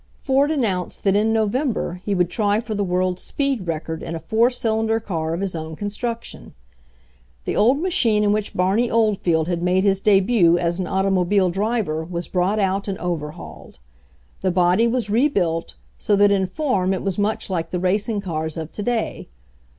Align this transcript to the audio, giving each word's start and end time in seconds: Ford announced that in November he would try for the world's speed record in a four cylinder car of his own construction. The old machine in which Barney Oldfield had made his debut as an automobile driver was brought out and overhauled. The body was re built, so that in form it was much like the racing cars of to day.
Ford 0.17 0.49
announced 0.49 1.03
that 1.03 1.15
in 1.15 1.31
November 1.31 2.01
he 2.03 2.15
would 2.15 2.31
try 2.31 2.59
for 2.59 2.73
the 2.73 2.83
world's 2.83 3.21
speed 3.21 3.67
record 3.67 4.01
in 4.01 4.15
a 4.15 4.19
four 4.19 4.49
cylinder 4.49 4.99
car 4.99 5.35
of 5.35 5.41
his 5.41 5.53
own 5.53 5.75
construction. 5.75 6.55
The 7.45 7.55
old 7.55 7.77
machine 7.79 8.23
in 8.23 8.31
which 8.31 8.55
Barney 8.55 8.89
Oldfield 8.89 9.47
had 9.47 9.61
made 9.61 9.83
his 9.83 10.01
debut 10.01 10.57
as 10.57 10.79
an 10.79 10.87
automobile 10.87 11.51
driver 11.51 12.03
was 12.03 12.27
brought 12.27 12.57
out 12.57 12.87
and 12.87 12.97
overhauled. 12.97 13.77
The 14.41 14.49
body 14.49 14.87
was 14.87 15.11
re 15.11 15.27
built, 15.27 15.75
so 15.99 16.15
that 16.15 16.31
in 16.31 16.47
form 16.47 16.95
it 16.95 17.03
was 17.03 17.19
much 17.19 17.47
like 17.51 17.69
the 17.69 17.77
racing 17.79 18.21
cars 18.21 18.57
of 18.57 18.71
to 18.71 18.81
day. 18.81 19.29